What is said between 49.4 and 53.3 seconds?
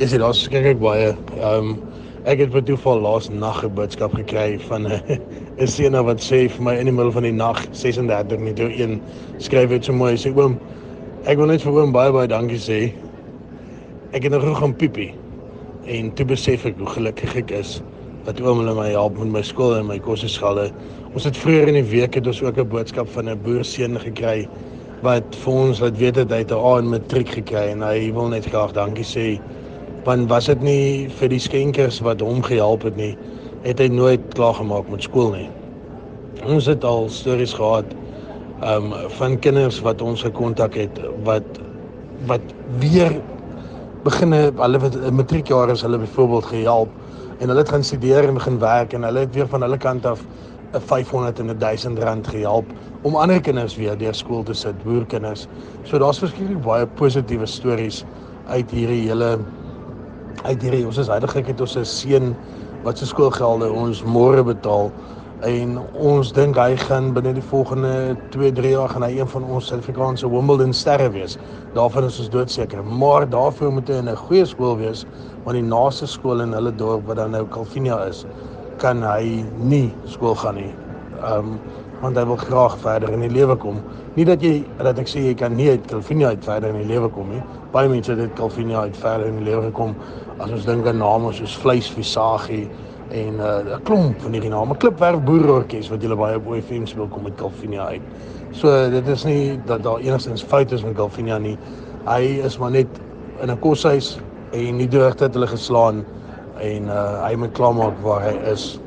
van hulle kant af 'n 500 en 'n 1000 rand gehelp om